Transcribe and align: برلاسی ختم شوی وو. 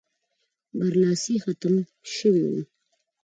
برلاسی 0.77 1.35
ختم 1.43 1.75
شوی 2.15 2.43
وو. 2.49 2.61